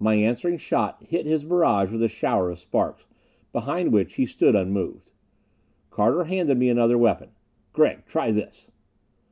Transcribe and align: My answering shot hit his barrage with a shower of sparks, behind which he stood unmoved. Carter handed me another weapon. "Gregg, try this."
My 0.00 0.16
answering 0.16 0.56
shot 0.56 1.04
hit 1.04 1.24
his 1.24 1.44
barrage 1.44 1.92
with 1.92 2.02
a 2.02 2.08
shower 2.08 2.50
of 2.50 2.58
sparks, 2.58 3.06
behind 3.52 3.92
which 3.92 4.14
he 4.14 4.26
stood 4.26 4.56
unmoved. 4.56 5.12
Carter 5.88 6.24
handed 6.24 6.58
me 6.58 6.68
another 6.68 6.98
weapon. 6.98 7.30
"Gregg, 7.72 8.04
try 8.06 8.32
this." 8.32 8.68